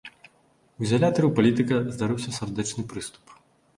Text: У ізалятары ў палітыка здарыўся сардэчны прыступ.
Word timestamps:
У 0.77 0.81
ізалятары 0.87 1.25
ў 1.27 1.33
палітыка 1.41 1.75
здарыўся 1.99 2.31
сардэчны 2.39 2.81
прыступ. 2.95 3.41